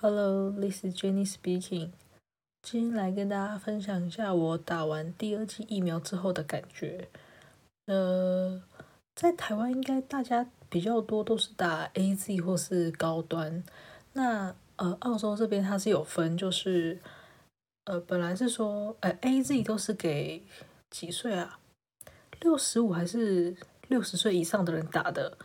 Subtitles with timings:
[0.00, 1.90] Hello, this is Jenny speaking.
[2.62, 7.08] 今天来跟大家分享一下我打完第二剂疫苗之后的感觉。
[7.86, 8.62] 呃，
[9.16, 13.64] 在台湾应该大家比较多都是打 AZ 或是高端。
[14.12, 17.00] 那呃，澳洲这边它是有分，就是
[17.86, 20.44] 呃，本来是说呃 AZ 都是给
[20.90, 21.58] 几岁啊？
[22.40, 23.56] 六十五还是
[23.88, 25.36] 六十岁以上的人打的？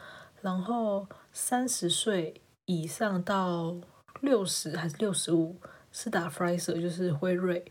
[0.42, 3.76] 然后三十岁以上到
[4.24, 5.58] 六十还是六十五
[5.92, 7.70] 是打 Pfizer，就是辉瑞。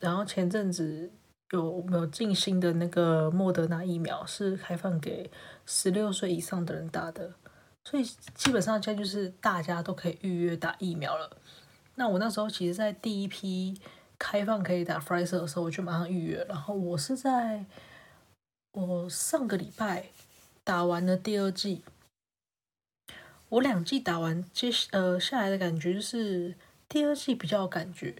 [0.00, 1.08] 然后前阵子
[1.52, 5.30] 有没有进新的那个莫德纳疫苗，是开放给
[5.64, 7.32] 十六岁以上的人打的。
[7.84, 11.30] 所以基本上现在就是大家都可以预约打疫苗了。
[11.94, 13.80] 那我那时候其实，在第一批
[14.18, 16.44] 开放可以打 Pfizer 的时候，我就马上预约。
[16.48, 17.64] 然后我是在
[18.72, 20.06] 我上个礼拜
[20.64, 21.84] 打完了第二剂。
[23.50, 26.54] 我两剂打完，接呃下来的感觉就是
[26.88, 28.14] 第二剂比较有感觉，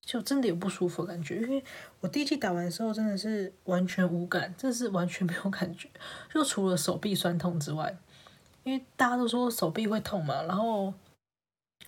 [0.00, 1.36] 就真的有不舒服的感觉。
[1.36, 1.62] 因为
[2.00, 5.88] 我第一剂打完的时候真的是完全无感，真的是完全没有感觉，
[6.32, 7.96] 就除了手臂酸痛之外，
[8.64, 10.92] 因为大家都说手臂会痛嘛，然后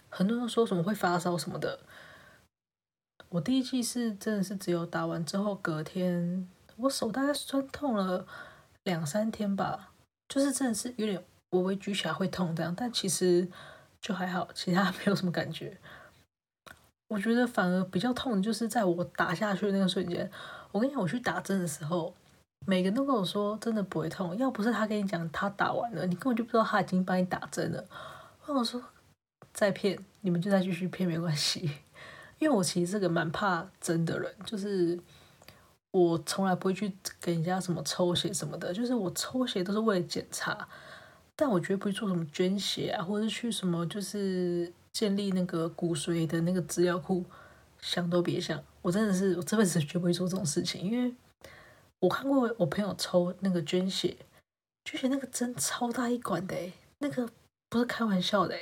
[0.08, 1.80] 很多人说什么会发烧什么的。
[3.30, 8.24] 我第一剂是真的是只有打完之后隔天，我手大概酸痛了
[8.84, 9.92] 两三天吧，
[10.28, 11.24] 就是真的是有点。
[11.50, 13.48] 微微举起来会痛这样，但其实
[14.00, 15.78] 就还好，其他 没有什么感觉。
[17.08, 20.28] 我觉得反而比较痛的就是在我打下去的那个瞬间。
[20.72, 22.12] 我跟你讲，我去打针的时候，
[22.66, 24.36] 每个人都跟我说真的不会痛。
[24.36, 27.84] 要不是他跟你讲他打完了，你根本就不知道他已经帮你打针了。
[28.42, 28.82] 我跟我说
[29.52, 31.70] 再骗，你们就再继续骗没关系。
[32.38, 34.98] 因为我其实是个蛮怕针的人，就是
[35.92, 40.68] 我从来不会去给人家什么抽血什么的，就是我抽血都是为了检查。
[41.38, 47.22] 但我绝对不会做什么捐血啊，或者是去什么就是建立那个骨髓的那个资料库，
[47.78, 48.58] 想都别想。
[48.80, 51.14] 我真的是我这辈子绝不会做这种事情，因为
[51.98, 54.16] 我看过我朋友抽那个捐血，
[54.86, 56.56] 捐血那个针超大一管的，
[57.00, 57.28] 那个
[57.68, 58.56] 不是开玩笑的。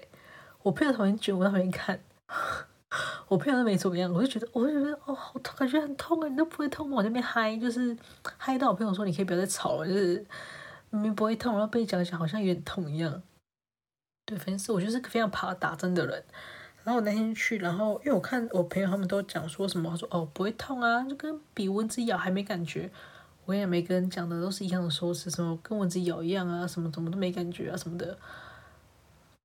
[0.62, 2.00] 我朋友旁边卷，我在旁边看，
[3.28, 6.96] 我朋友都没怎么样，我就觉得我就觉得哦，好痛，感觉很痛啊，你都不会痛吗？
[6.96, 7.96] 我那边嗨，就是
[8.36, 10.26] 嗨到我朋友说，你可以不要再吵了，就是。
[10.94, 13.20] 明明不会痛，然后被讲讲，好像有点痛一样。
[14.24, 16.24] 对，反正是我就是个非常怕打针的人。
[16.84, 22.88] 然后我那天去，然后因为我看我朋友他们都讲说什么，说哦不会痛啊，就跟比蚊子咬还没感觉。
[23.44, 28.16] 我也没跟讲的都是一样的说辞，什么跟蚊子咬一样啊，什么怎么都没感觉啊什么的。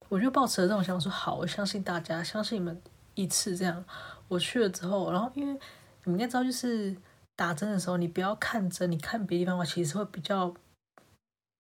[0.08, 2.80] 我就抱持了这种想法说好，我相信大家，相信你们
[3.16, 3.84] 一次这样。
[4.28, 5.60] 我去了之后，然后因为
[6.04, 6.96] 你们应该知道，就是
[7.36, 10.54] 打针的时候，你不要看针，你看别的地方的话，其实会比较。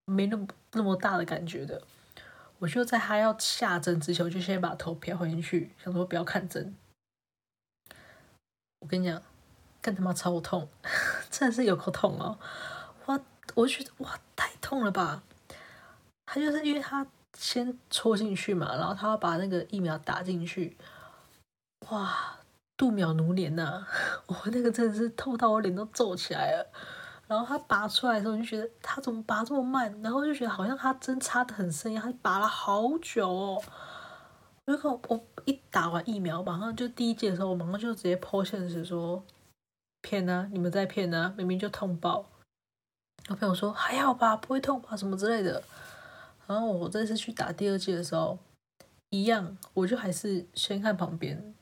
[0.09, 1.81] 没那么那么大的感觉的，
[2.57, 6.75] 我就在他要下针之前，我就先把头飘回去，想说不要看针。
[8.79, 9.21] 我跟你讲，
[9.81, 10.67] 更他妈超痛，
[11.29, 12.39] 真的是有够痛哦！
[13.05, 13.19] 哇，
[13.55, 15.23] 我觉得哇，太痛了吧！
[16.25, 17.05] 他就是因为他
[17.37, 20.77] 先戳进去嘛，然后他要把那个疫苗打进去，
[21.89, 22.37] 哇，
[22.77, 23.87] 度秒如年呐、啊！
[24.27, 26.71] 我那个真的是痛到我脸都皱起来了。
[27.29, 30.01] 然后他拔出来的时候，我就觉得他怎么拔这么慢？
[30.01, 33.61] 然后就觉得好像他针插的很深一样，他拔了好久哦。
[34.65, 39.23] 然后我一打完疫苗，马上就第一剂的时候，我马上就直接剖现实说
[40.01, 42.25] 骗啊，你们在骗啊，明明就痛爆。
[43.29, 45.61] 我朋友说还好吧，不会痛吧，什么之类的。
[46.47, 48.39] 然后我这次去打第二剂的时候，
[49.11, 51.53] 一样，我就还是先看旁边，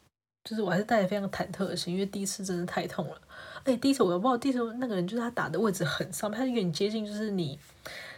[0.47, 3.21] 就是我还是带着非常忐忑的心，因为第一次真的太痛了。
[3.65, 7.59] 哎，第一次我不知道，第一次那个人就是他打的位置很上面，他有点接近，就是你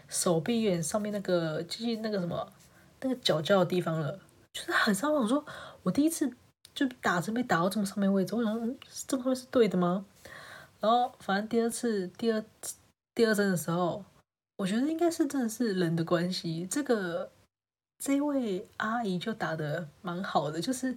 [0.08, 2.48] 手臂有点上面那个，接近那个什么
[3.02, 4.20] 那个脚脚的地方了，
[4.54, 5.20] 就是很上面。
[5.20, 5.44] 我说
[5.82, 6.32] 我第一次
[6.76, 10.06] 就打针被打到这么上面位置，我想说嗯，这么会是对的吗？
[10.80, 12.46] 然后反正第二次第二
[13.16, 14.06] 第二针的时候，
[14.58, 17.32] 我觉得应该是真的是人的关系，这个
[17.98, 20.96] 这位阿姨就打得蛮好的，就是。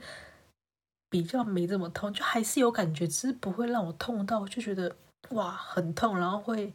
[1.12, 4.96] 比较没这么痛，就还是有感觉，只是不会让我痛到就觉得
[5.28, 6.72] 哇很痛，然后会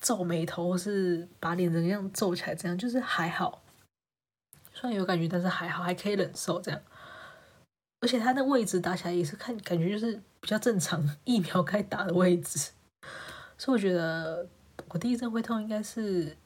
[0.00, 3.62] 皱眉头或是把脸整个样皱起来，这样就是还好。
[4.74, 6.80] 虽然有感觉，但是还好，还可以忍受这样。
[8.00, 12.72] 而且他那位置打起来也是看感觉就是比较正常，疫苗该打的位置。
[13.56, 14.44] 所以我觉得
[14.88, 16.36] 我第一针会痛，应该是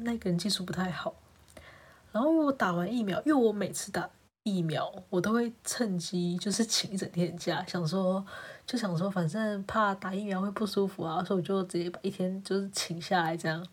[0.00, 1.14] 那个人技术不太好。
[2.12, 4.10] 然后我打完疫苗，因为我每次打。
[4.44, 8.24] 疫苗我都会趁机就是请一整天假，想说
[8.66, 13.66] 就想说反正怕打疫苗会不舒服啊，所以我就直接把一天就是请下来这样。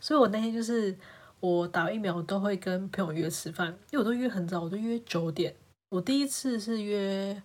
[0.00, 0.96] 所以我那天就是
[1.40, 5.54] 我打疫苗我都会跟朋友约吃饭，因为我都约很早，我都约九点，
[5.90, 7.42] 我第一次是约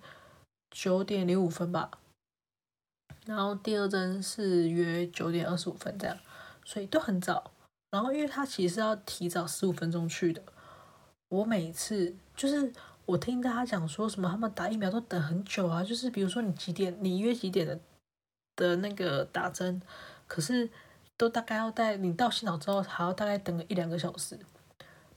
[0.70, 1.90] 九点零五分吧，
[3.26, 6.16] 然后第二针是约九点二十五分这样，
[6.64, 7.52] 所以都很早。
[7.92, 10.44] 然后因为他其实要提早十五分钟去的，
[11.30, 12.72] 我每次就是
[13.06, 17.78] 我听大家讲说什么他们打疫苗都等很久啊，就是比如说你几点你约几点的
[18.56, 19.82] 的那个打针，
[20.26, 20.70] 可是
[21.18, 24.40] 都大概要在你到现场之后还要大概等个一两个小时。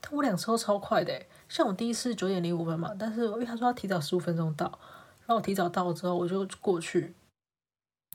[0.00, 4.66] 但我两次都超快的，像我第一次九点零五分嘛，但是因为他说要提早十五分钟到，
[5.20, 7.14] 然后我提早到了之后我就过去。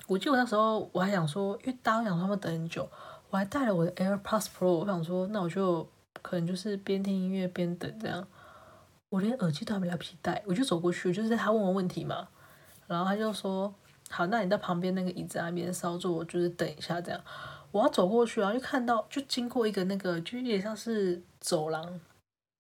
[0.07, 2.89] 我记得我那时候我还想说，因为大家讲他们等很久。
[3.30, 5.88] 我还带了我的 AirPods Pro，我想说，那我就
[6.21, 8.27] 可能就是边听音乐边等这样。
[9.09, 12.27] 我连耳机都还没来不及带，我就走过去，就是在他问我问题嘛，
[12.88, 13.74] 然后他就说
[14.09, 17.21] ：“好，那你在旁边那个椅子那边稍坐，就是等一下这样。”
[17.71, 22.00] 我要走过去，然后就看到，就经过一个那个，就有点像是走廊，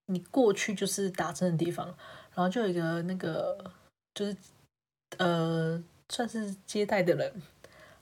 [0.07, 1.87] 你过去就是打针的地方，
[2.33, 3.57] 然后就有一个那个，
[4.13, 4.35] 就是
[5.17, 7.33] 呃，算是接待的人，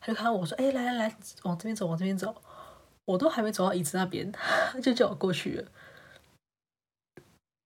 [0.02, 2.36] 他就看到我说：“哎，来来来，往这边走，往这边走。”
[3.06, 5.68] 我都还没走到椅子那边， 他就叫我过去了。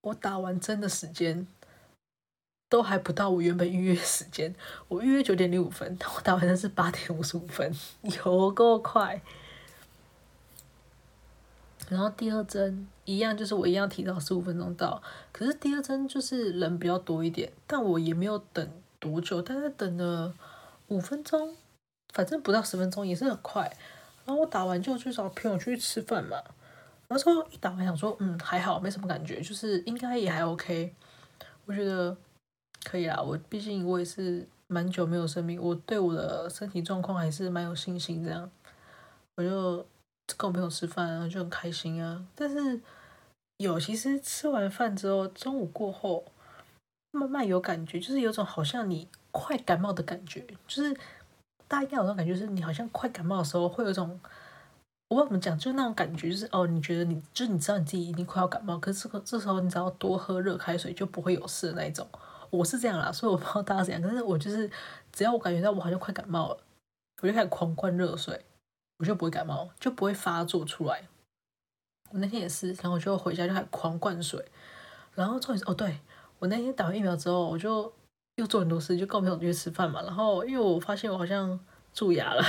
[0.01, 1.45] 我打完针的时间
[2.69, 4.55] 都还不到我原本预约时间，
[4.87, 9.21] 我预约九点零五分，但我打完针是八点五十五分，有够快。
[11.89, 15.01] 然后第二针一样，就是我一样提早十五分钟到，
[15.31, 20.33] 可是第二针就是人比较多一点，但我也没有等多久，大概等了
[20.87, 21.55] 五分钟，
[22.13, 23.75] 反正不到十分钟，也是很快。
[24.25, 26.37] 然后我打完就去找朋友去吃饭嘛。
[27.09, 30.95] 然后说一打完想说，嗯，还好，没什么感觉，就是应该也还 OK。
[31.65, 32.15] 我觉得
[32.85, 33.21] 可以啦。
[33.21, 38.23] 我毕竟我也是蛮久没有生病，我对我的身体状况还是蛮有信心。
[38.23, 38.49] 这样，
[39.35, 39.85] 我就
[40.37, 42.25] 跟我朋友吃饭，然后就很开心啊。
[42.35, 42.79] 但是
[43.57, 46.23] 有，其实吃完饭之后，中午过后
[47.11, 50.95] 慢慢有感觉，就是有种好像你快感冒的感觉，就是。
[51.67, 54.19] 大家应该有种感觉，是你好像快感冒的时候，会有一种，
[55.09, 62.07] 我不知道怎么讲，就是那种感觉，就是哦，你觉得你就是你知道你自己已经快要感冒，可是这个这时候你只要多喝热开水就不会有事的那一种。
[62.51, 64.69] 我是这样啦，所以我不知道大家怎样，可是我就是
[65.11, 66.57] 只要我感觉到我好像快感冒了，
[67.21, 68.45] 我就开始狂灌热水，
[68.99, 71.07] 我就不会感冒，就不会发作出来。
[72.11, 74.43] 我那天也是，然后我就回家就开始狂灌水，
[75.15, 75.99] 然后终于哦，对，
[76.37, 77.91] 我那天打完疫苗之后，我就。
[78.35, 80.01] 又做很多事，就跟我朋友约吃饭嘛。
[80.03, 81.59] 然后因为我发现我好像
[81.93, 82.41] 蛀牙了，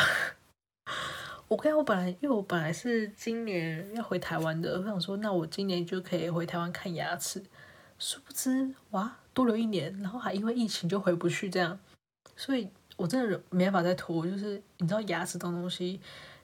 [1.50, 7.42] 我跟我本来因为我本来是今年要回台湾的，我想说那我今年就可以回台湾看牙齿。
[7.98, 11.76] 殊不知哇，多留一年，然后还因为疫情就回不去这样，
[12.36, 14.24] 所以我真的没办法再拖。
[14.24, 16.00] 就是你知道牙齿这种东西，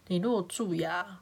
[0.08, 1.20] 你如果蛀牙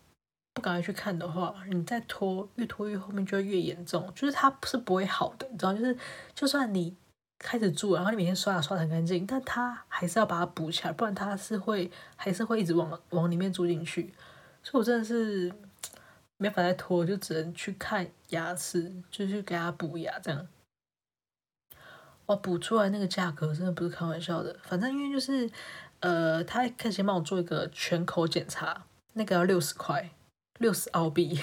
[0.55, 5.95] 不赶快去看的话，你再拖越拖越后面就会越严重，就是它是不会好的，你知道，就是
[6.35, 6.97] 就算你。
[7.45, 14.15] 开始蛀，然后你每天刷牙刷得很干净，但它还是要把它补起来，不然它是会还是会一直往往里面蛀进去。
[14.63, 15.53] 所以我真的是
[16.39, 20.49] 没法再拖，就只能去看牙齿，就去给它补牙这样。
[22.27, 24.57] 哇，补出来那个价格真的不是开玩笑的。
[24.63, 25.51] 反正因为就是
[26.01, 30.11] 呃，他开始帮我做一个全口检查，那个要六十块，
[30.59, 31.39] 六十澳币。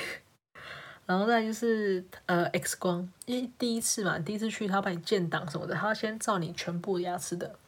[1.11, 7.59] 然后再就是呃 X 光，因为第一次嘛，第一次去他要帮你建档什么的，他要先照你全部牙齿的。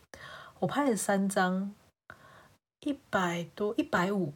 [0.60, 1.76] 我拍了三张，
[2.80, 4.32] 一百多，一百五，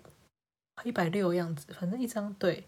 [0.84, 2.66] 一百六样子，反正一张对。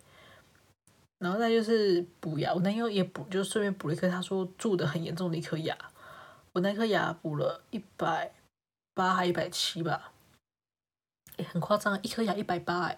[1.18, 5.78] 然后再就是补牙，我男友也补，就顺便补了一颗，他说蛀的很严重的一颗牙。
[6.54, 8.32] 我那颗牙补了一百
[8.94, 10.14] 八还一百七吧，
[11.36, 12.98] 也很夸张，一颗牙一百八哎，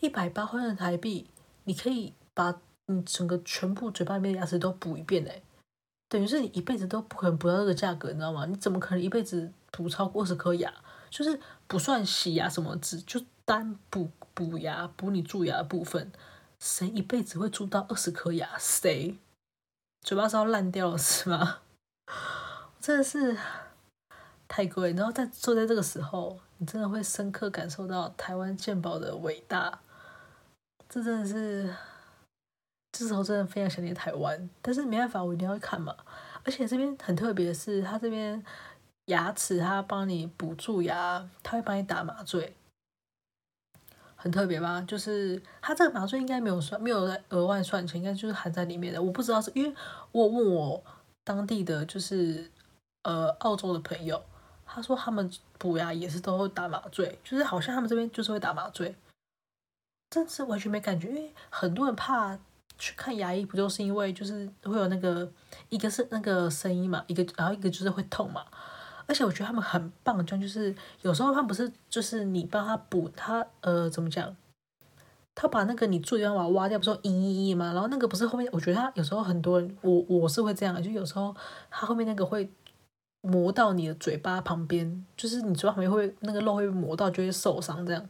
[0.00, 1.28] 一百八换成台币，
[1.62, 2.14] 你可以。
[2.34, 2.58] 把
[2.92, 5.42] 你整个全部嘴巴里面的牙齿都补一遍哎，
[6.08, 8.46] 等于是你一辈子都不可能补到这个价格，你知道吗？
[8.46, 10.72] 你怎么可能一辈子补超过二十颗牙？
[11.10, 16.10] 就是不算洗牙什么，只就单补补牙补你蛀牙的部分，
[16.58, 18.48] 谁一辈子会蛀到二十颗牙？
[18.58, 19.18] 谁？
[20.02, 21.58] 嘴巴是要烂掉了是吗？
[22.80, 23.36] 真的是
[24.48, 29.80] 太贵，然后在坐在这个时候，你真的会深刻感受到台湾健保的伟大，
[30.88, 31.74] 这真的是。
[32.92, 35.96] 这时候真的非常想念台湾，但是没办法，我一定要看嘛。
[36.44, 38.44] 而且这边很特别的是，他这边
[39.06, 42.54] 牙齿他帮你补蛀牙，他会帮你打麻醉，
[44.14, 44.82] 很特别吧？
[44.82, 49.02] 就是他这个麻醉应该没有算，没有额外算钱，应该就是含在里面的。
[49.02, 49.74] 我不知道是因为
[50.10, 50.84] 我问我
[51.24, 52.50] 当地的就是
[53.04, 54.22] 呃澳洲的朋友，
[54.66, 58.94] 他说他们补牙也是都会打麻醉，就是好像他们这边就是会打麻醉，
[60.10, 62.38] 真是完全没感觉，因为很多人怕。
[62.82, 65.30] 去看牙医，不就是因为就是会有那个
[65.68, 68.44] 一个是那个声音嘛，一个然后一个就是会痛嘛。
[69.06, 74.34] 而且我觉得他们很棒，就是有时候他们不是就是你帮他补他呃怎么讲，
[75.32, 81.32] 他把那个你蛀牙把它挖掉，不是说嘤嘤嘤嘛，然后那个不是后面，我觉得他有时候很多人我我是会这样，就有时候
[81.70, 82.50] 他后面那个会
[83.20, 88.08] 磨到你的嘴巴旁边，就是你嘴巴旁边会那个肉会磨到就会受伤这样。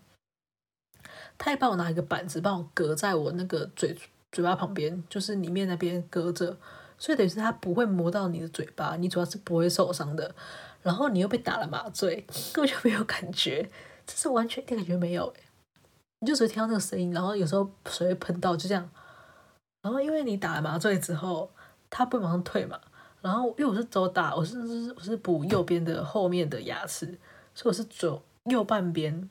[1.37, 3.97] 他也帮我拿一个板子帮我隔在我那个嘴
[4.33, 6.57] 嘴巴旁边，就是里面那边隔着，
[6.99, 10.35] 所以等于是它不会磨到你的嘴巴，你主要是不会受伤的。
[10.83, 13.71] 然后你又被打了麻醉， 根本就没有感觉，
[14.05, 15.41] 这是完全一点感觉没有诶，
[16.19, 18.91] 你就只会听到那个声音，然后有时候水会喷到，就这样。
[19.83, 21.53] 然后因为你打了麻醉之后，
[21.91, 22.81] 它不会马上退嘛。
[23.21, 27.07] 然后因为我是走打，我是我是补右边的后面的牙齿，
[27.55, 29.31] 所以我是左右半边，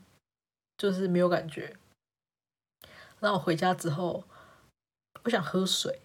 [0.78, 1.76] 就是没有感觉。
[3.20, 4.24] 然后我回家之后，
[5.24, 6.00] 我想喝水。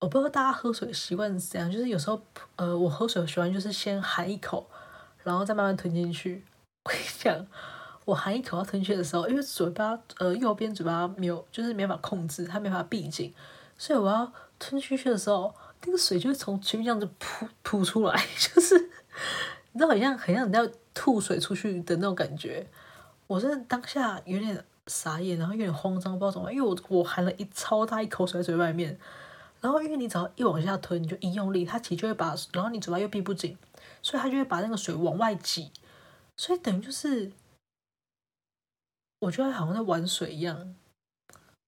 [0.00, 2.22] 我不知道大家喝水的习惯是怎样，就是有时候，
[2.56, 4.66] 呃，我喝水的习惯就是先含一口，
[5.22, 6.42] 然后再慢慢吞进去。
[6.84, 7.46] 我跟你讲，
[8.06, 13.34] 我含一口要吞进去的时候，因为嘴巴，呃，右边嘴巴没有，就是没法控制，它没法闭紧，
[13.76, 15.54] 所以我要吞进去的时候，
[15.84, 18.78] 那个水就会从前面这样子扑扑出来， 就是
[19.72, 22.66] 你知道，很像很像你要吐水出去的那种感觉。
[23.26, 28.98] 我是当下有点傻眼，然后有点慌张，不知道怎么，因为我我含了一超大一口水在嘴外面。
[29.62, 33.58] 然后，因为你只要一往下吞，你就一用力，它其实就会把，然后你嘴巴又闭不紧，
[34.00, 35.70] 所以它就会把那个水往外挤，
[36.38, 37.30] 所以等于就是，
[39.18, 40.74] 我觉得好像在玩水一样，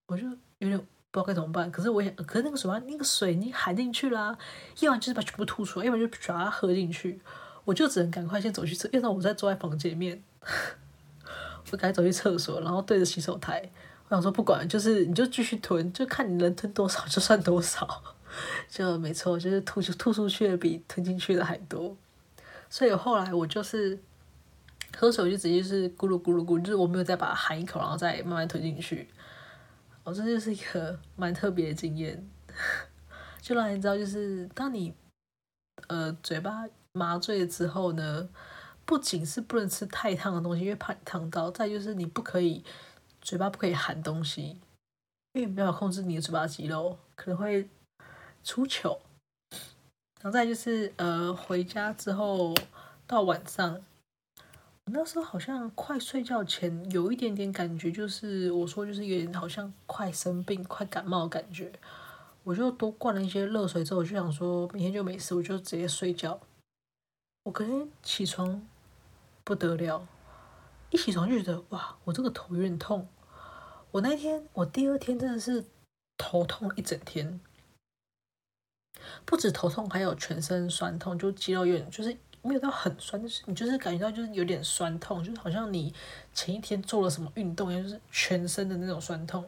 [0.06, 0.26] 我就
[0.60, 1.70] 有点不知道该怎么办。
[1.70, 4.38] 可是我也，可是那个水那个水你含进去啦，
[4.80, 7.20] 要不然就是把全部吐出来，要不然就把它喝进去，
[7.64, 10.24] 我就只能赶快先走去厕，因为我在坐在房间里面，
[11.70, 13.62] 我赶紧走去厕所，然后对着洗手台。
[14.08, 18.02] 我想说不管，就是你就继续吞，就看你能吞多少就算多少，
[18.68, 21.96] 就没错，就是吐出吐出去的比吞进去的还多。
[22.68, 23.98] 所以后来我就是
[24.96, 29.08] 喝水我就直接是咕噜咕噜咕，就是我没有再把它含一口，然后再慢慢吞进去。
[30.04, 32.28] 哦，这就是一个蛮特别的经验，
[33.40, 34.92] 就让你知道，就是当你
[35.86, 38.28] 呃嘴巴麻醉之后呢，
[38.84, 42.64] 不仅是不能吃太烫的东西，因为怕你烫到，再就是你不可以。
[43.24, 44.58] 嘴巴不可以含东西，
[45.34, 47.68] 因为没有控制你的嘴巴肌肉，可能会
[48.42, 48.98] 出糗。
[50.20, 52.52] 然后再就是，呃，回家之后
[53.06, 53.80] 到晚上，
[54.36, 61.70] 我那时候好像快睡觉前有一点点感觉，就是我说就是有点好像快生病、快感冒的感觉。
[62.42, 66.40] 我就多灌了一些热水之后，我就想说明天就没事，我就直接睡觉。
[67.44, 68.60] 我可能起床
[69.44, 70.06] 不得了。
[70.90, 73.08] 一起床就觉得哇，我这个头有点痛。
[73.90, 75.64] 我那天，我第二天真的是
[76.16, 77.40] 头痛一整天，
[79.24, 85.92] 不止头痛，还有全身酸痛，就肌肉有点，就是没有到很酸，就是你就是感觉到就是有点酸痛，就是好像你
[86.32, 89.44] 前一天做了什么运动一样，就是全身的那种酸痛。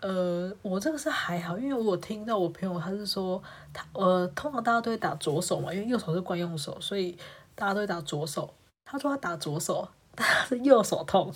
[0.00, 3.42] 呃，我这个是还好，因为我听到我朋友他是说
[3.72, 7.18] 他呃，通常大家都会打左手嘛，因为右手是惯用手，所以
[7.54, 8.54] 大家都会打左手。
[8.90, 9.88] 他说他打左手。
[10.12, 11.32] 但他是右手痛，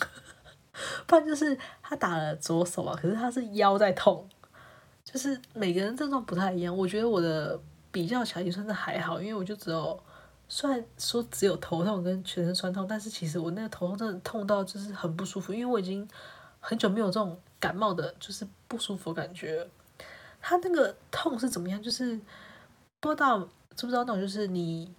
[1.06, 4.28] 不然就是他打了左手啊，可是他是腰在痛，
[5.04, 6.76] 就是每个人症状不太一样。
[6.76, 7.58] 我觉得我的
[7.92, 9.98] 比较起来也算是还好，因为我就只有
[10.48, 16.06] 虽然说只有头痛跟全身酸痛，但是其实我那个头痛真的痛到就是很不舒服，因为我已经
[16.58, 19.66] 很久没有这种感冒的，就是不舒服感觉。
[20.42, 21.80] 他那个痛是怎么样？
[21.80, 22.20] 就是
[23.00, 23.38] 不知道
[23.76, 24.92] 知不知道那种，就是你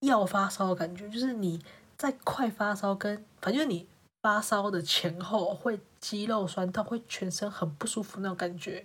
[0.00, 1.58] 要发烧的感觉，就是你。
[1.96, 3.86] 在快发烧跟反正你
[4.22, 8.84] 发烧的前后会肌肉酸痛，会全身很不舒服那种感觉，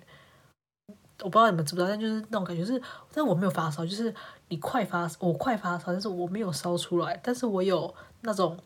[1.20, 2.82] 我不知道你们知不知道，但就是那种感觉是，
[3.14, 4.14] 但我没有发烧，就是
[4.50, 8.58] 你快发，我快发烧，但是我没有烧出来，但是我有那种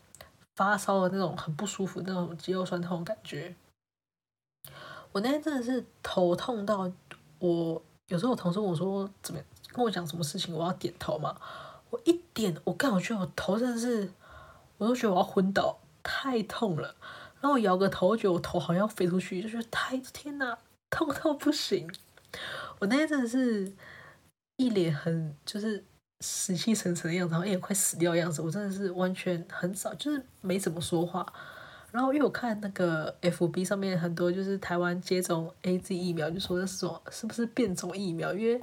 [0.56, 3.54] 发烧的那种很不舒服那种肌肉酸痛的感觉。
[5.12, 6.90] 我那天真的是头痛到
[7.38, 11.36] 我有时候我同事问我说怎么跟我讲什么事情，我要点头嘛，
[11.90, 14.10] 我一点我刚好觉得我头真的是。
[14.84, 16.94] 我都觉得我要昏倒，太痛了。
[17.40, 20.58] 然后我摇个头，我觉得我头好像要飞出去，就觉得太天哪，
[20.90, 21.90] 痛到不行。
[22.78, 23.72] 我那天真的是
[24.56, 25.84] 一脸很就是
[26.20, 28.42] 死气沉沉的样子，然后也快死掉的样子。
[28.42, 31.26] 我真的是完全很少，就是没怎么说话。
[31.92, 38.34] 然后因为我看那个 FB 上面很多就是台湾接种 AZ 疫苗，就说这是种是不是变种疫苗？
[38.34, 38.60] 因为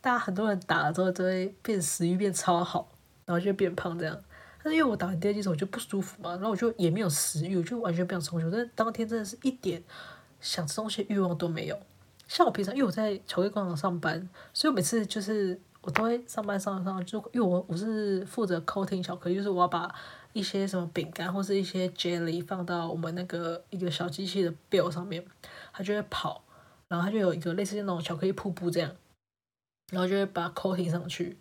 [0.00, 2.88] 大家很多人打了之后都会变食欲变超好，
[3.24, 4.20] 然后就变胖这样。
[4.64, 8.48] 但是因为我打完第二剂之后我就不舒服嘛，然后我就也没有食欲，我就完全不想吃东西。
[8.50, 9.84] 但是当天真的是一点
[10.40, 11.78] 想吃东西的欲望都没有，
[12.26, 19.94] 像我平常因为我在巧克力工厂上班，所以我每次就是我都会上班上上就因为我我是负责 coating 巧克力，就是我要把
[20.32, 25.22] 一些什么饼干或是一些 jelly 放到我们那个一个小机器的 bill 上面，
[25.74, 26.42] 它就会跑，
[26.88, 28.90] 然后它就有一个类似那种巧克力瀑布这样，
[29.92, 31.36] 然后就会把它 coating 上去。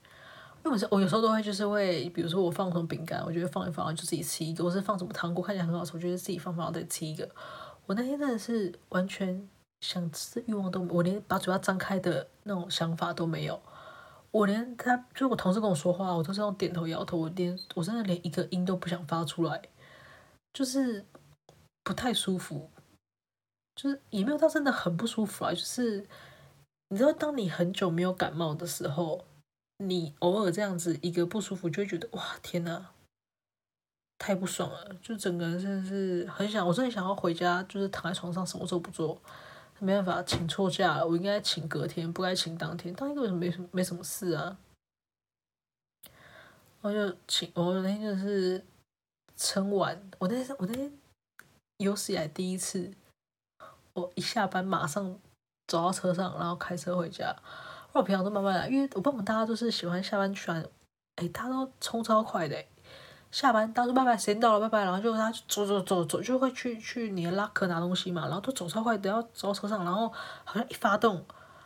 [0.64, 7.30] 因为我我有时候都会就是会，比如说我放什么饼干，我就会放一放，就自己吃一个；我是放什么糖果，看起来很好吃，我觉得自己放放再吃一个。
[7.86, 9.50] 我那天真的是完全
[9.82, 13.62] 想吃欲望都，我连把嘴巴张开的那种想法都没有。
[14.32, 19.62] 我连他，就我同事跟我说话，我都是用点头摇头，我连我真的连一个音都不想发出来，
[20.54, 21.06] 就是
[21.84, 22.70] 不太舒服，
[23.76, 25.52] 就是也没有到真的很不舒服啊。
[25.52, 26.08] 就是
[26.88, 29.26] 你知道，当你很久没有感冒的时候。
[29.90, 32.92] 你偶尔这样子一个不舒服，就会觉得哇天哪，
[34.18, 39.22] 太不爽了，就整个人真的是很想，我真的想要回家，就是躺在床上什么都不做，
[39.80, 44.58] 没办法请错假了，我应该请隔天，不该请当天，当天为什么没什么没什么事啊？
[46.82, 48.64] 我就请，我那天就是
[49.36, 50.92] 撑完，我那天我那天
[51.78, 52.94] 有史以来第一次，
[53.94, 55.20] 我一下班马上
[55.68, 57.36] 走到车上，然后开车回家。
[57.94, 60.66] 我平常都慢慢来，因为我爸妈大家都是喜欢下班喜欢，
[61.18, 62.58] 哎，他都冲超快的，
[63.30, 70.12] 下班大家说拜拜，时间到了拜拜，然后就他走走走走，就会去去你的拉克拿东西嘛，然后都走超快，等要走到车上，然后
[70.44, 71.24] 好像一发动，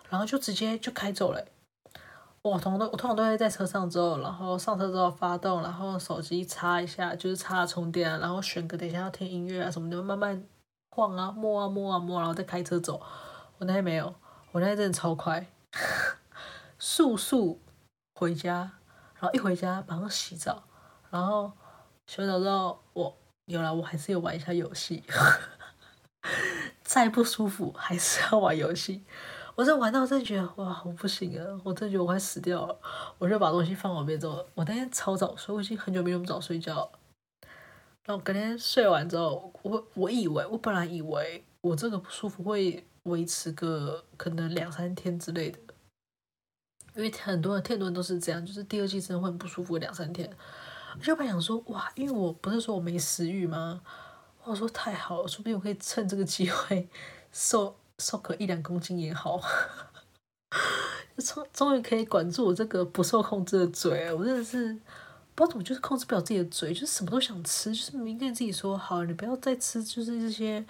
[0.10, 1.42] 然后就直接就开走了。
[2.42, 10.44] 我通常都我通常都会在车上之后，然后上车之后发动，然后手机插一下，就是插充电，然后选个等一下要听音乐啊什么的，慢慢
[10.92, 13.02] 晃啊摸啊摸啊摸，然后再开车走。
[13.60, 14.14] 我那天没有，
[14.52, 15.48] 我那天真的超快。
[16.80, 17.62] 速速
[18.16, 18.72] 回家，
[19.16, 20.64] 然后一回家马上洗澡，
[21.10, 21.52] 然后
[22.06, 25.04] 洗完澡之后，我有了，我还是有玩一下游戏，
[26.84, 29.04] 再不舒服还是要玩游戏。
[29.56, 32.80] 我这玩到我真的觉得哇，我不行了，我真的觉得我快死掉了。
[33.18, 36.92] 我就把东西放旁边之后，我那天超早睡，我已经很久没那么早睡觉了。
[38.06, 45.60] 然后隔天睡完之后，我我以为我本来以为我这个不舒服会维持个可能两三天之类的。
[46.98, 50.28] 因为很多人，很多人都是这样，就是第二季真的会很不舒服两三天。
[50.98, 53.80] 我就本想说，哇，因为我不是说我没食欲吗？
[54.44, 56.90] 我说太好了，说不定我可以趁这个机会
[57.32, 59.40] 瘦瘦个一两公斤也好。
[61.18, 64.74] 终终于可以管住我这个不受控制的嘴，我真的是
[65.36, 70.66] 不知道怎么就是控制不了自己的嘴，就是什么都想吃，就是明明跟自己说好，你不要再吃，就是这些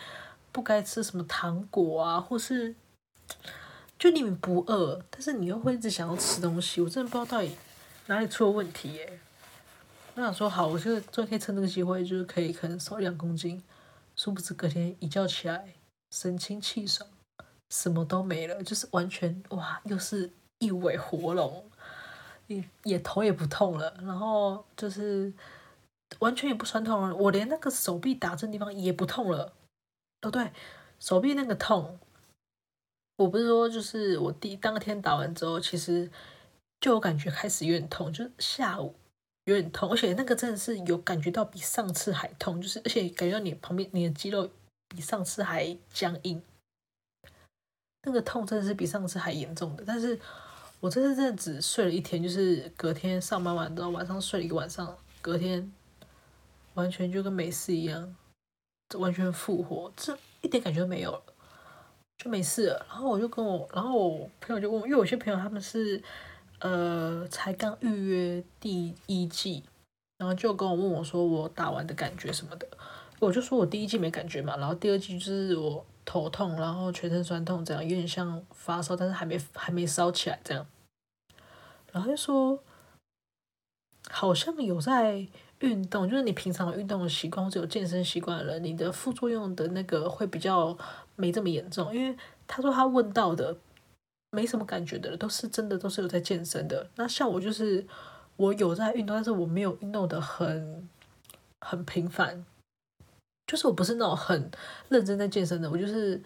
[0.52, 2.76] 不该吃什么糖果啊，或是。
[4.00, 7.56] 就你们不饿，但是你又会一直想要吃东西，我真的不知道到底
[8.06, 9.20] 哪里出了问题耶。
[10.14, 13.64] 我想说好，我就终于可以趁这个机会，就是可以可能瘦两公斤。
[14.16, 15.74] 殊不知隔天一觉起来，
[16.12, 17.08] 神清气爽，
[17.70, 21.70] 什么都没了，就是完全哇，又是一尾活龙，
[22.48, 25.32] 也也头也不痛了，然后就是
[26.20, 29.54] 完全也不酸痛了，我连那个手臂打针地方也不痛了。
[30.22, 30.52] 哦对，
[31.00, 32.00] 手臂那个痛。
[33.18, 36.10] 我不是说，就是我第当天打完之后，其实
[36.80, 38.94] 就有感觉开始有点痛，就是下午
[39.46, 44.50] 有点痛，而且那个真的是有感觉到比上次还痛，就是而且感觉到你旁边你的肌肉
[44.88, 46.42] 比上次还僵硬，
[48.04, 49.84] 那个痛真的是比上次还严重的。
[49.86, 50.20] 但是
[50.80, 55.74] 我这次真的只睡了一天，就是隔天上班完之后晚上睡了一个晚上，隔天
[56.76, 58.16] 完全就跟没事一样，
[58.94, 61.24] 完全复活，这一点感觉都没有了。
[62.18, 66.02] 就没事了，然后我就跟我，然后我朋友就问我，因为有些朋友他们是，
[66.60, 69.64] 呃，才刚预约第一季，
[70.18, 72.68] 然后就跟我问我说我打完的感觉什么的，
[73.20, 80.66] 我就说我第一季没感觉嘛，然后第二季就是我头痛，然后全身酸痛这样，有点像发烧，但是还没还没烧起来这样，
[81.92, 82.60] 然后就说
[84.10, 85.28] 好像有在
[85.60, 90.76] 运动，就是你平常运动的习惯或者有健身习惯的人，你的副作用的那个会比较。
[91.20, 93.58] 没这么严重，因为他说他问到的
[94.30, 96.88] 没什么感觉的，都是真的，都是有在健身的。
[96.96, 97.86] 那像我就是
[98.36, 100.88] 我有在运动，但是我没有运动的很
[101.62, 102.46] 很频繁，
[103.48, 104.52] 就是我不是那种很
[104.90, 106.22] 认真在健身的，我就是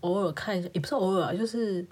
[0.00, 1.86] 偶尔看一下，也不是偶尔啊，就是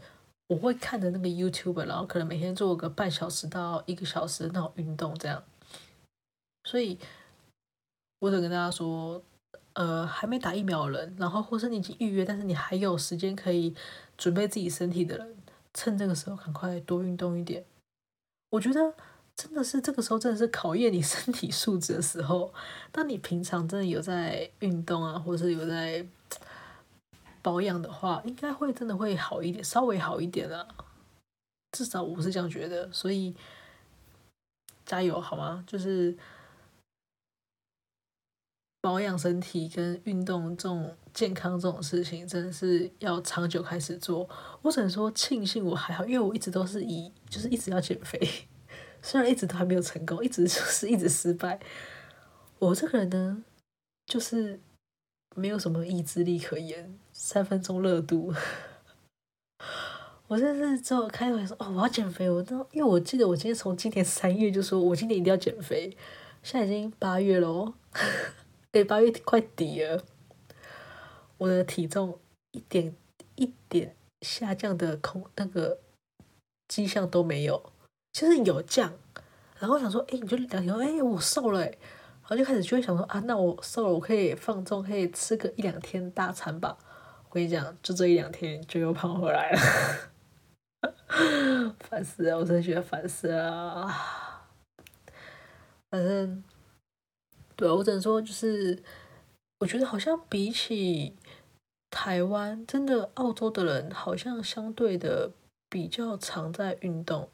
[0.48, 5.44] 我会看的那个 YouTube，然后可能每天做个半小时到一个小时那种运动这样。
[6.64, 6.98] 所以
[8.18, 9.22] 我得跟大家说。
[9.74, 13.74] 呃，还没打疫苗的人，然后或是你已经预约，但是你还有时间可以
[14.18, 15.36] 准备自己身体的人，
[15.72, 17.64] 趁这个时候赶快多运动一点。
[18.50, 18.94] 我觉得
[19.34, 22.52] 真的是这个时候真的是考验你 身体素质的时候。
[22.90, 26.06] 当你平常真的有在运动啊，或是有在
[27.40, 30.68] 保养的话，应该会真的会好一点，稍微好一点啊。
[31.72, 33.34] 至少我是这样觉得，所以
[34.84, 35.64] 加油好吗？
[35.66, 36.14] 就是
[38.82, 44.28] 保养身体跟运动这种健康这种事情，真的是要长久开始做。
[44.60, 48.20] 我只能说庆幸我还好，因为我一直都是以就是一直要减肥，
[49.00, 51.60] 虽然一直都还没有成功，一直就是一直失败。
[52.58, 53.44] 我这个人呢，
[54.06, 54.58] 就是
[55.36, 58.34] 没有什么意志力可言，三分钟热度。
[60.26, 62.28] 我这是之后开会说哦，我要减肥。
[62.28, 65.96] 我都因为我记得我今天从今年三月就说我今年一定要减肥，
[66.42, 67.72] 现在已经八月了
[68.72, 70.02] 哦，诶，八月快底了，
[71.36, 72.18] 我的体重
[72.52, 72.96] 一点
[73.34, 75.78] 一点下降的空那个
[76.68, 77.72] 迹象都没有，
[78.12, 78.94] 就是有降。
[79.58, 81.74] 然后我想说，哎，你就两天，哎，我瘦了，然
[82.22, 86.78] 后就开始就会想说啊，那我瘦了，我可以放纵，可以吃个一两天大餐吧。
[87.28, 89.60] 我跟你讲，就这一两天就又胖回来了。
[91.78, 92.38] 烦死了！
[92.38, 93.86] 我真的觉得烦死了。
[95.90, 96.42] 反正，
[97.70, 98.82] 我只能说，就是
[99.58, 101.14] 我觉得好像比起
[101.90, 105.30] 台湾，真的澳洲的人好像相对的
[105.68, 107.28] 比较常在运动。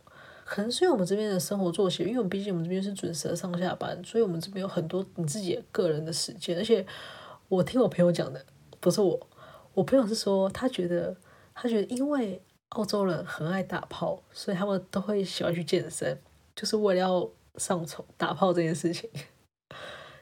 [0.44, 6.56] 可能是因为我们这边的生活作息，因为我们毕竟我们这边是准时的上下班，所以我们这边有很多你自己个人的时间。
[6.56, 6.84] 而且
[7.48, 8.44] 我听我朋友讲的，
[8.80, 9.28] 不是我，
[9.74, 11.16] 我朋友是说他觉得，
[11.54, 12.42] 他觉得因为。
[12.72, 16.18] 澳洲人很爱打炮，所以他们都会喜欢去健身，
[16.54, 19.08] 就是为了要上床打炮这件事情。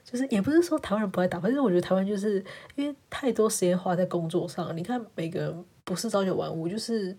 [0.08, 2.42] 就是也不是说台湾人不爱打炮，但是我觉得台湾就是
[2.76, 4.74] 因为太多时间花在工作上。
[4.76, 7.16] 你看每个人不是朝九晚五，就是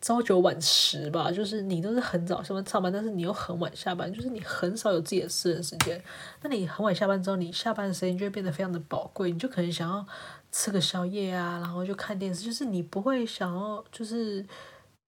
[0.00, 6.00] 朝九晚十吧，就是你都是很早上班上班，但是你又很晚下班，就是你很少有自己的私人时间。
[6.42, 10.06] 那你很晚下班之后，你下班的时间就会变得非常的宝贵，你就可能想要。
[10.52, 14.42] 吃个宵夜啊，然后就看电视，就是你不会想要，就是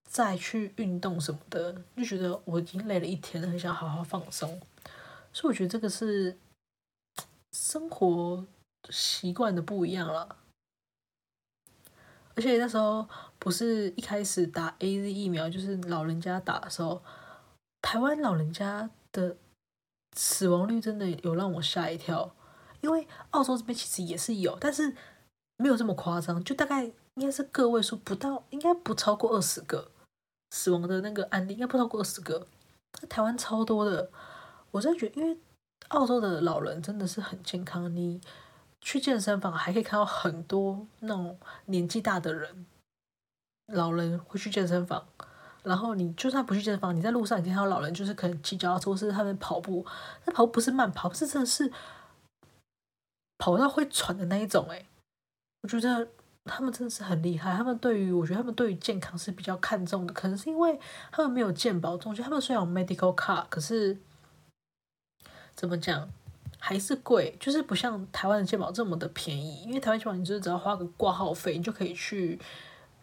[0.04, 4.61] 再去运动什么的，就觉得我已经累了一天了，很想好好放松。
[5.32, 6.37] 所以我觉得这个是
[7.59, 8.47] 生活
[8.88, 10.37] 习惯的不一样了。
[12.37, 17.03] 而且那时候不是一开始打 AZ 疫苗，就是老人家打的时候，
[17.83, 19.37] 台湾老人家的
[20.16, 22.35] 死亡率真的有让我吓一跳，
[22.81, 24.94] 因为澳洲这边其实也是有，但是。
[25.61, 29.90] 没有这么夸张，就大概应该是个位数，不到，应该不超过二十个
[30.53, 32.47] 死亡的那个案例，应该不超过二十个。
[33.09, 34.09] 台湾超多的，
[34.71, 35.37] 我真的觉得，因为
[35.88, 38.20] 澳洲的老人真的是很健康，你
[38.80, 42.66] 去健身房还可以看到很多那种年纪大的人，
[43.72, 45.06] 老人会去健身房，
[45.62, 49.86] 然后你就算不去健身房，你在路上你看到老人就是可能骑脚踏车，或是他们跑步，
[50.26, 51.72] 那跑步不是慢跑，是真的是
[53.38, 54.86] 跑到会喘的那一种，诶。
[55.62, 56.08] 我觉得
[56.44, 60.78] 他们真的是很厉害，他们对于我觉得他们对于健康是比较看重的，可能是因为
[61.10, 63.98] 他们没有健保，总觉得他们虽然有 medical card，可是
[65.59, 66.09] 怎么讲
[66.61, 69.64] 还是贵，就是不像台湾的健保这么的便宜。
[69.64, 72.38] 因为台湾健保你就是只要花个挂号费，你就可以去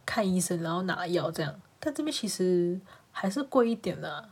[0.05, 2.79] 看医生，然后拿药这样，但这边其实
[3.11, 4.29] 还是贵一点的，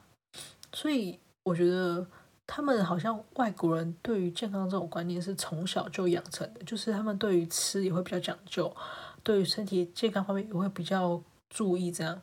[0.72, 2.08] 所以我觉得。
[2.46, 8.76] 他们好像外国人对于健康这种观念是从小就养成的，就是他们对于吃也会比较讲究，
[9.24, 12.22] 对于身体健康方面也会比较注意这样，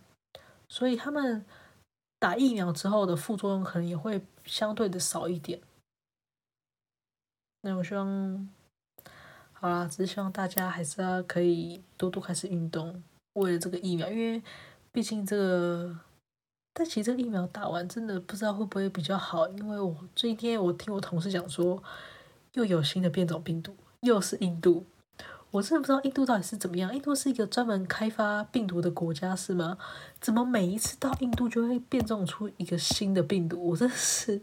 [0.69, 1.45] 所以他们
[2.19, 5.59] 打疫苗之后的副作用可能也会相对的少一点。
[7.63, 8.49] 那我希望，
[9.53, 13.03] 好啦，只是希望大家还是要可以多多开始运动，
[13.35, 14.43] 为了这个疫苗，因为
[14.93, 15.99] 毕竟这个。
[16.73, 21.83] 但其实这个疫苗打完真的不知道会不会比较好，因为我这一天我听我同事讲说，
[22.53, 24.87] 又有新的变种病毒，又是印度，
[25.51, 26.95] 我真的不知道印度到底是怎么样。
[26.95, 29.77] 印度是一个专门开发病毒的国家是吗？
[30.21, 33.71] 怎么每一次到印度就会变种出一个新的病毒？
[33.71, 34.41] 我真的是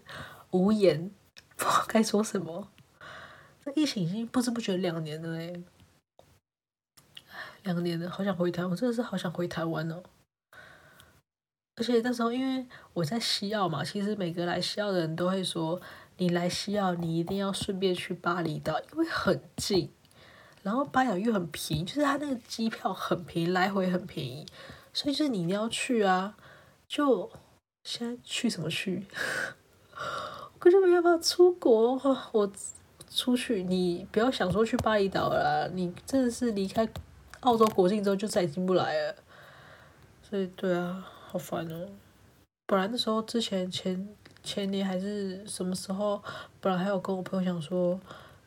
[0.51, 1.09] 无言，
[1.55, 2.67] 不知道该说什么。
[3.75, 5.61] 疫情已经不知不觉两年了嘞，
[7.63, 10.03] 两年了，好想回台湾，我真的是好想回台湾哦。
[11.75, 15.79] 而且那时候，因为我在西澳嘛，其实每个来西澳的人都会说，
[16.17, 19.91] 你来西澳，你一定要顺便去巴厘岛，因为很近，
[20.63, 24.45] 然后巴厘岛又很便宜，就是它那个机票很便宜，来回很便宜，
[24.91, 26.35] 所以就是你一定要去啊！
[26.87, 27.29] 就
[27.83, 29.05] 现在去什么去？
[29.93, 32.01] 我根本没办法出国，
[32.31, 32.51] 我
[33.09, 36.87] 出去，你不要想说去巴厘岛了啦，你真的是离开
[37.41, 39.15] 澳洲国境之后就再也进不来了。
[40.21, 41.05] 所以，对啊。
[41.29, 41.89] 好烦哦！
[42.65, 44.07] 本来那时候之前前
[44.41, 46.23] 前年还是什么时候，
[46.61, 47.99] 本来还有跟我朋友想说，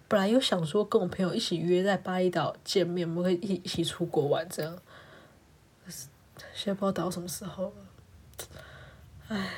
[0.08, 4.78] 本来有想说跟我朋友一起约在巴厘岛见面，我们可以一一起出国玩这样。
[6.54, 7.72] 现在不知道到什么时候了，
[9.28, 9.50] 唉，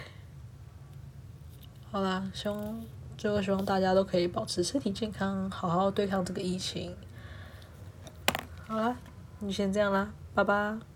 [1.93, 2.85] 好啦，希望
[3.23, 6.93] 最后希望大家都可以保持身体健康，好好对抗这个疫情。
[8.67, 8.97] 好啦，
[9.39, 10.92] 你先这样啦，拜拜。